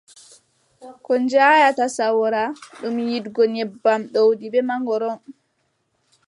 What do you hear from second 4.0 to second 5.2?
ɗowdi bee mongoro.